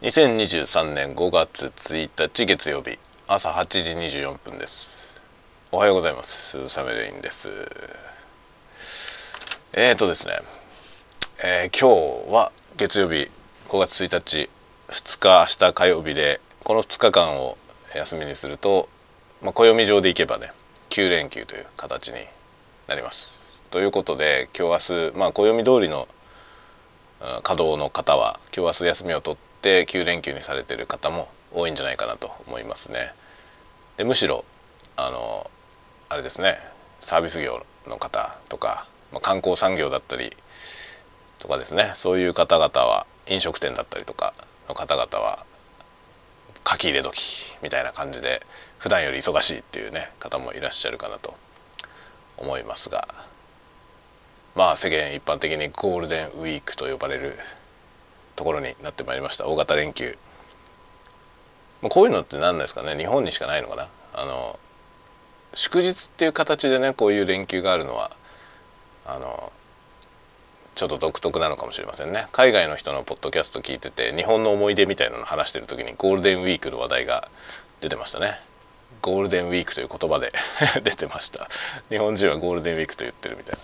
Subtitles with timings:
[0.00, 5.12] 2023年5月1日月曜日朝8時24分です。
[5.72, 6.56] おはようございます。
[6.56, 7.48] 鈴雨レインです。
[9.72, 10.34] えーとですね、
[11.42, 13.28] えー、今日は月曜日
[13.70, 14.48] 5月1日
[14.86, 17.58] 2日明日火曜日でこの2日間を
[17.92, 18.88] 休みにすると、
[19.42, 20.52] まあ、暦上でいけばね
[20.90, 22.18] 9連休という形に
[22.86, 23.40] なります。
[23.72, 26.06] ということで今日明日まあ暦通りの
[27.42, 33.12] 稼働の方は今日明日休みを取って9連休にされてる方も多いんじゃないかなと思いますね。
[33.96, 34.44] でむしろ
[34.96, 35.50] あの
[36.08, 36.58] あれですね
[37.00, 40.32] サービス業の方とか、まあ、観光産業だったり
[41.38, 44.34] とかですねそういう方々は飲食店だったりとか
[44.68, 45.44] の方々は
[46.66, 48.42] 書き入れ時みたいな感じで
[48.78, 51.34] 普段より忙しいっていうね方もいらっしゃるかなと
[52.36, 53.08] 思いますが
[54.54, 57.34] まあ世間一般的にゴールデンウィークと呼ばれる
[58.38, 59.48] ところになってまいりました。
[59.48, 60.16] 大型連休。
[61.82, 62.96] こういうのって何ですかね。
[62.96, 63.88] 日本にしかないのかな。
[64.14, 64.58] あの
[65.54, 68.12] 祝日っていう形でねこういう連休があるのは
[69.04, 69.52] あの
[70.76, 72.28] ちょっと独特なのかもしれませんね。
[72.30, 77.28] 海外の人のポッドキャスト聞いてて日本の思い出みたいなの話してる時にゴールデンウィークの話題が
[77.80, 78.38] 出てましたね。
[79.02, 80.32] ゴールデンウィークという言葉で
[80.84, 81.48] 出てました。
[81.88, 83.58] 日本人はゴールデンウィークと言ってるみたい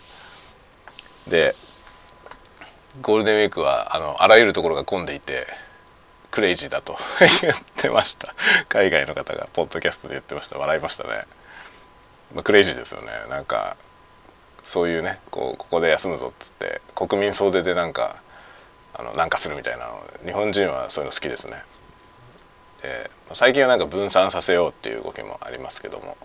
[1.27, 1.31] な。
[1.31, 1.55] で
[3.03, 5.47] ゴールデンウィークはあのあらゆるところが混んでいて
[6.31, 6.97] クレイジーだと
[7.43, 8.35] 言ってました。
[8.69, 10.59] 海外の方がポッドキャストで言ってました。
[10.59, 11.11] 笑いましたね、
[12.35, 13.13] まあ、クレイジーですよね。
[13.29, 13.77] なんか
[14.63, 18.17] そういうねこうここで休むぞっつって国民総出でなんか
[18.95, 20.03] あのなんかするみたいなの。
[20.25, 21.63] 日本人はそういうの好きですね。
[22.83, 26.17] で最近はなんか分散させようっていう動きもありますけども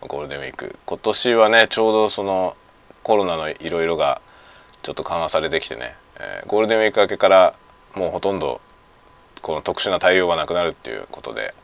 [0.00, 0.78] ゴールデンウィーク。
[0.84, 2.56] 今年はねちょうどその
[3.02, 4.20] コロナのいろいろが
[4.82, 7.54] ちょっと緩和されてきてね、えー、ゴールデンウィーク明けから
[7.94, 8.60] もうほとんど
[9.42, 11.54] この特殊な対応がなくなるっていうことで。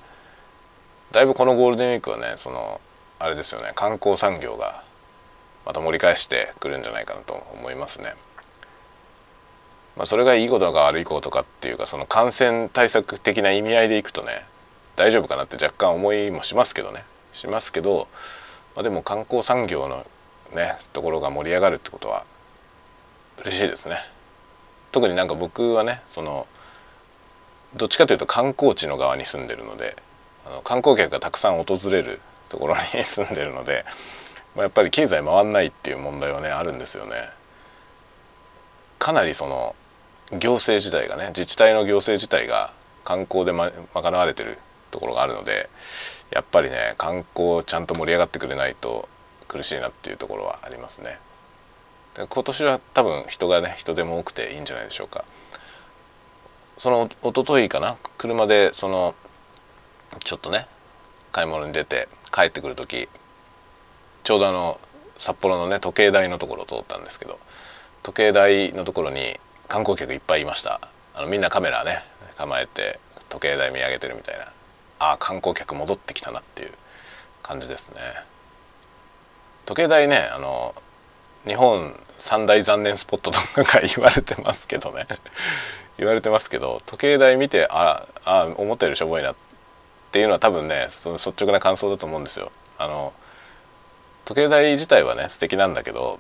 [1.12, 2.80] だいぶこのゴールデンウィークはねその
[3.18, 3.72] あれですよね。
[3.74, 4.82] 観光産業が
[5.64, 8.14] また盛り返してくるんじゃないかなと思いますね。
[9.96, 14.44] まあ、それがいいことか悪いことかっていうかその感染対策的な意味合いでいくとね
[14.94, 17.04] 大丈夫かなって若干思いもしますけどね。
[17.32, 18.08] しますけど、
[18.74, 20.06] まあ、でも観光産業の
[20.54, 22.24] ねところが盛り上がるってことは
[23.40, 23.96] 嬉しいですね
[24.92, 26.46] 特になんか僕はねその
[27.76, 29.96] どっちかというと観光地の側に住んでるので
[30.46, 33.84] あの観光客がたくさん訪れるところに住んでるので、
[34.54, 37.16] ま、やっぱり経済回んないっていう問題はねあるんですよね。
[38.98, 39.74] かなりその
[40.32, 42.72] 行政自体がね自治体の行政自体が
[43.04, 44.58] 観光で、賄われてる
[44.90, 45.68] ところがあるので
[46.30, 49.08] やっぱりね観光ちゃんと盛り上がってくれないと
[49.46, 51.18] 苦しいなっていうところはありますね。
[52.16, 55.24] 今年は多分人がね人手も多くていいんじゃないでしょうか。
[56.78, 59.14] その一昨日かな車でその
[60.24, 60.66] ちょっとね
[61.32, 63.08] 買い物に出て帰ってくる時
[64.24, 64.78] ちょうどあの
[65.16, 67.38] 札幌のね時計台のところを通ったんですけど
[68.02, 69.38] 時計台のところに
[69.68, 70.80] 観光客いっぱいいました
[71.14, 72.02] あのみんなカメラね
[72.36, 73.00] 構えて
[73.30, 74.44] 時計台見上げてるみたいな
[74.98, 76.72] ああ観光客戻ってきたなっていう
[77.42, 77.96] 感じですね。
[79.64, 80.74] 時計台ねあの
[81.46, 85.06] 日本三大残念スポットとか言われてますけどね
[85.98, 89.34] 言われてますけど時計台見てああ思ったよりしょぼいなっ
[90.10, 92.50] ていうのは多分ねその率直な感想だと思うんですよ。
[92.78, 93.12] あの
[94.24, 96.18] 時計台自体はね素敵なんだけど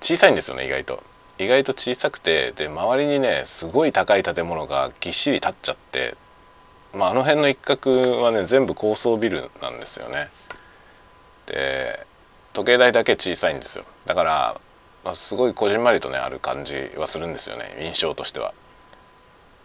[0.00, 1.02] 小さいんですよね意外と。
[1.38, 6.14] 意外と小さくてで周りにねすごい高い建物がぎっしり建っちゃって、
[6.94, 10.30] まあ、あの辺の一角はね全部高層ビルなんですよね。
[11.46, 12.06] で
[12.56, 13.84] 時計台だけ小さいんですよ。
[14.06, 14.60] だから、
[15.04, 17.76] まあ、すごいこじんまりとねある感じはするんですよね。
[17.82, 18.54] 印象としては。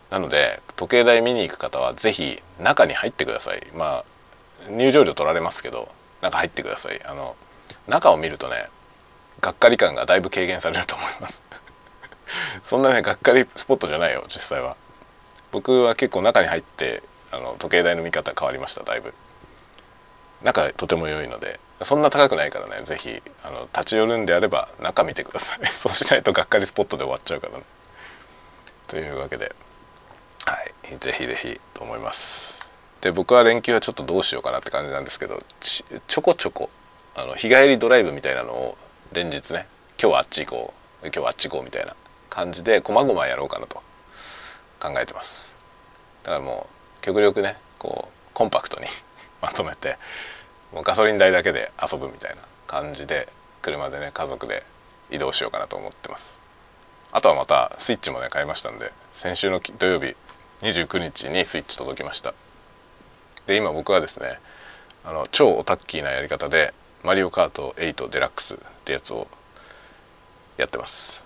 [0.09, 3.65] なので時計台見に行く方は是非中に入ってください。
[3.73, 4.03] ま
[4.67, 5.87] あ入場料取られますけど
[6.21, 7.01] 中入ってください。
[7.05, 7.37] あの
[7.87, 8.67] 中を見るとね
[9.39, 11.41] がっかり感がだいぶ軽減されると思います。
[12.61, 14.75] そんなねがっかりスポットじゃないよ実際は。
[15.53, 17.01] 僕は結構中に入って
[17.31, 19.13] あの時計台の見方変わりましただいぶ。
[20.43, 21.57] 中とても良いので。
[21.83, 25.65] そんな高くないからね是非あの立ち寄るんであれば中見てください。
[25.73, 27.63] そうしないとがっかりスポットで終わっちゃうからね。
[28.87, 29.53] というわけで
[30.45, 30.73] はい。
[30.99, 32.59] 是非是非と思います。
[33.01, 36.69] で僕は連休はちょっとどうしようかなって感じなんですけどちょこちょこ
[37.15, 38.77] あの日帰りドライブみたいなのを
[39.11, 39.67] 連日ね
[39.99, 41.95] 今日はあっち行こう今日はあっち行こうみたいな
[42.29, 43.81] 感じでこまごまやろうかなと
[44.79, 45.55] 考えてます。
[46.23, 46.67] だからも
[46.99, 48.87] う極力ねこうコンパクトに
[49.41, 49.97] まとめて
[50.71, 53.27] もうガソリン代だけで遊ぶみたいな感じで
[53.61, 54.63] 車でね家族で
[55.09, 56.39] 移動しようかなと思ってます。
[57.11, 60.15] あとはまたスイッチもね買いましたんで先週の土曜日
[60.61, 62.33] 29日にスイッチ届きました。
[63.47, 64.39] で今僕はですね
[65.03, 69.27] あの超オタッキーなやり方で「マリオカート8デラックス」ってやつを
[70.57, 71.25] やってます。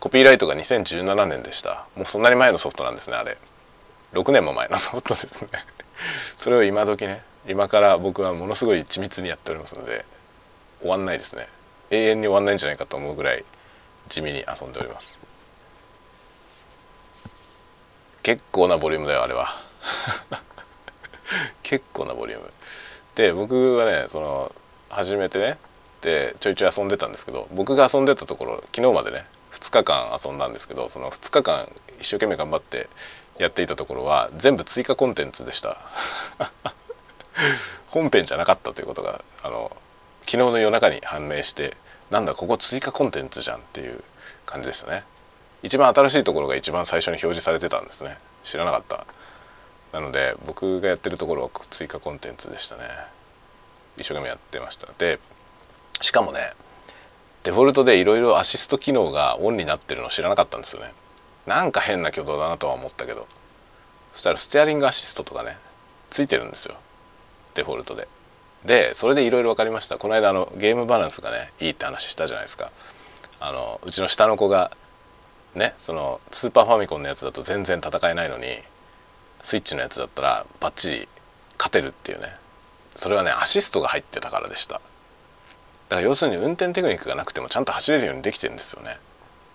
[0.00, 1.86] コピーライトが2017年でした。
[1.96, 3.38] もうそんなに前のソフトなんですねあれ。
[4.12, 5.48] 6年も前のソフトですね。
[6.36, 10.04] それを今時ね今から僕はものすごい緻密にやっておりますので
[10.80, 11.48] 終わんないですね。
[11.90, 13.44] 永遠に終わんないんじゃないかと思うぐらい
[14.08, 15.18] 地味に遊んでおります。
[18.22, 19.48] 結構なボリュームだよあれは。
[21.62, 22.50] 結構なボリューム。
[23.14, 24.52] で僕はねその
[24.90, 25.58] 初めてね
[26.00, 32.88] でちょいちょい遊んでたんですけど僕が遊んでたところ昨日までね2日間遊んだんですけどその2日間一生懸命頑張って
[33.38, 35.78] やっていたところは全部追加コンテンツでした。
[37.88, 39.76] 本編じゃなかったということがあの
[40.20, 41.76] 昨日の夜中に判明して
[42.10, 44.02] なんだここ追加コンテンツじゃんっていう
[44.44, 45.04] 感じでしたね。
[45.62, 48.18] 一番新しいところが一番最初に表示されてたんですね。
[48.44, 49.06] 知らなかった。
[49.92, 52.82] なので僕がやってるところは追加コンテンツでしたね。
[53.96, 54.88] 一生懸命やってました。
[54.98, 55.18] で
[56.00, 56.52] しかもね
[57.42, 60.92] デフォルトでいろいろアシスト機能がオンになってるの知らなかったんですよね。
[61.46, 63.26] なんか変な挙動だなとは思ったけど。
[64.12, 65.58] そしたらステアリングアシストとかね
[66.10, 66.76] ついてるんですよ。
[67.56, 68.06] デフォルトで。
[68.64, 69.98] でそれでいろいろ分かりました。
[69.98, 72.70] この間あのゲームバランスがねいいって話したじゃないですか。
[73.40, 74.70] あのうちの下の子が
[75.54, 78.46] ねそのスーパーファミコンのやつだと全然戦えないのに
[79.42, 81.08] スイッチのやつだったらバッチリ
[81.58, 82.34] 勝てるっていうね。
[82.96, 84.74] それはねアシストが入ってたからでした。
[84.74, 88.96] だから要するに運転テクニックがなくてもちゃんと走れるようにできてるんですよね。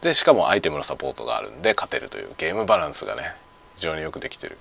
[0.01, 3.35] でしかもアイテムのサポートがあるんで勝てるというゲームバランスがね
[3.75, 4.57] 非常によくできてる。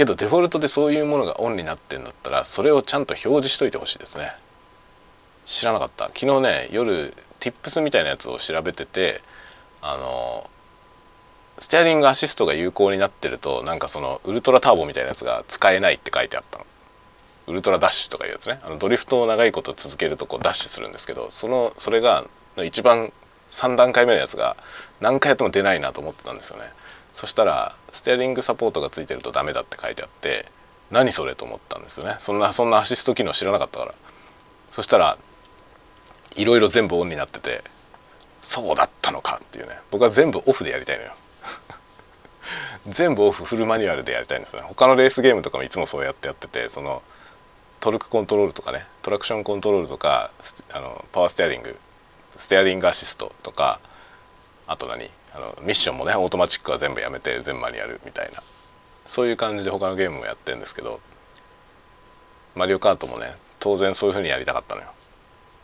[0.00, 4.32] けどデフォルトでそういうものがオンになってんだったらそれをちゃんと表示しといてほしいですね。
[5.44, 6.06] 知らなかった。
[6.06, 9.20] 昨日ね夜 Tips みたいなやつを調べてて
[9.82, 10.48] あの
[11.58, 16.64] ステアリングアシストが有効になってるとなんかそのウルトラターボみたいなやつが使えないって書いてあったの。
[17.48, 18.58] ウルトラダッシュとかいうやつね。
[18.62, 22.24] あのドリフトを長いこと続けるとこうダッシュするんですけどそのそれが
[22.64, 23.12] 一番
[23.50, 24.56] 3段階目のやつが
[25.02, 26.64] 何回やっても出ないなと思ってたんですよね。
[27.12, 30.46] そしたらステアリングサポートがついてるとダメだって書いてあって
[30.90, 32.16] 何それと思ったんですよね。
[32.18, 33.94] そんなそんなアシスト機能知らなかったから。
[34.70, 35.16] そしたら
[36.36, 37.62] いろいろ全部オンになってて
[38.42, 39.78] そうだったのかっていうね。
[39.90, 41.12] 僕は全部オフでやりたいのよ。
[42.86, 44.62] 全部オフフルマニュアルでやりたいんですね。
[44.62, 47.02] 他のレースゲームとかもいつもそうやってやっててその
[47.80, 50.30] トルクコントロールとかねトラクションコントロールとか
[50.72, 51.78] あのパワーステアリング
[52.36, 53.80] ステアリングアシストとか
[54.66, 55.10] あと何？
[55.34, 58.42] あのミッションもねオートマチックは全部やめて全部マニュアルみたいな。
[59.06, 61.00] そういう感じで他のゲームもやってるんですけど
[62.54, 64.88] マリオカートもね当然そういう風にやりたかったのよ。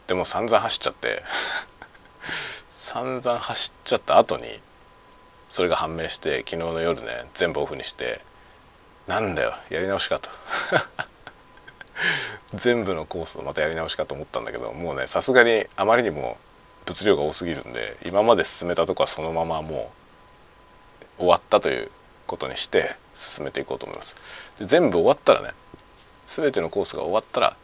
[0.07, 1.23] でも散々走っちゃって
[2.71, 4.61] 散々走っちゃった後に
[5.49, 8.21] それが判明して昨日の夜ね全部オフにして
[9.07, 10.31] なんだよやり直しかと。
[12.55, 16.37] 全部のコースをまたやり直しかと思ったんだけどもうねさすがにあまりにも
[16.87, 19.93] 物量が多すぎるんで今まで進めたとこはそのままも
[21.19, 21.91] う終わったという
[22.27, 24.17] ことにして進めていこうと思います。
[24.59, 25.51] で全部終わったらね
[26.27, 27.57] 全てのコースが終わったら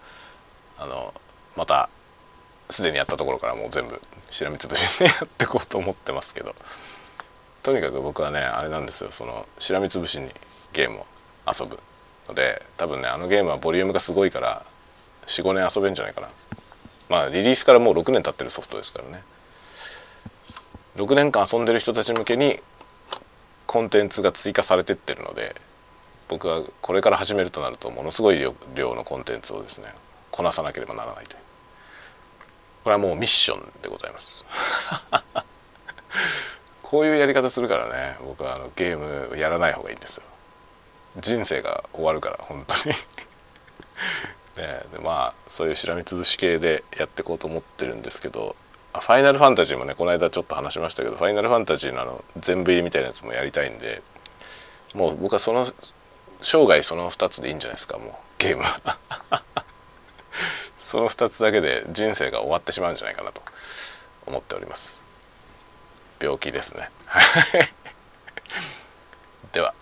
[0.78, 1.14] あの
[1.56, 1.88] また
[2.70, 6.54] すでにやったところからもう全部しらみつぶしにやっていこうと思ってますけど。
[7.62, 9.12] とにかく僕はねあれなんですよ。
[9.12, 10.28] そのしらみつぶしに
[10.72, 11.06] ゲームを
[11.46, 11.78] 遊ぶ
[12.28, 14.64] ので多分ねあのゲームはボリュームがすごいから
[15.26, 16.28] 45年遊べんじゃないかな。
[17.12, 19.22] まあリリースからもう6年経ってるソフトですからね。
[20.96, 22.58] 6年間遊んでる人たち向けに
[23.66, 25.54] コンテンツが追加されてってるので
[26.28, 29.88] 僕はこれから始めるとなるとものすごい量のコンテンツをですね
[30.30, 31.42] こなさなければならないという。
[32.84, 34.46] これはもうミッションでございます。
[36.82, 40.22] こういうやり方するからね僕はあのゲームやらない方がいいんですよ。
[41.20, 42.94] 人生が終わるから本当に
[44.62, 48.54] ね、でまあそういうしらみつぶし系でやっていこうと思ってるんですけど
[48.94, 54.02] ファイナルファンタジーもねこの間ちょっと話しましたけどファイナルファンタジーのあの全部入りみたいなやつもやりたいんで
[54.94, 55.66] もう僕はその
[56.42, 58.98] 生涯その2つでいいんじゃないですかもうゲームは。
[60.76, 63.40] その2つだけで人生が終わってしまうんじゃないかなと
[64.26, 65.00] 思っております。
[66.20, 66.90] 病気ですね。
[69.52, 69.74] では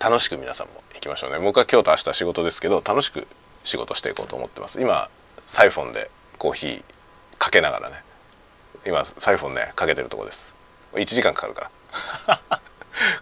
[0.00, 1.38] 楽しく皆さんも行きましょうね。
[1.38, 3.26] 僕は今日と明日仕事ですけど楽しく
[3.64, 4.80] 仕事していこうと思ってます。
[4.80, 5.08] 今
[5.46, 6.84] サイフォンでコーヒー
[7.38, 7.96] かけながらね。
[8.86, 10.52] 今サイフォンねかけてるとこです。
[10.94, 11.70] 1時間かかるか
[12.26, 12.60] ら。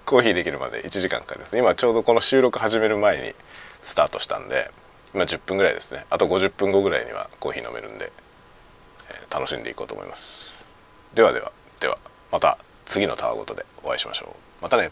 [0.05, 1.57] コーヒーできるまで1時間かかります。
[1.57, 3.35] 今ちょうどこの収録始める前に
[3.83, 4.71] スタートしたんで
[5.15, 6.07] 今10分ぐらいですね。
[6.11, 8.13] あと50分後ぐらいにはコーヒー飲めるんで、
[9.11, 10.55] えー、楽しんでいこうと思います。
[11.15, 11.99] ではではでは
[12.31, 14.63] また次のタワーごとでお会いしましょう。
[14.63, 14.91] またね。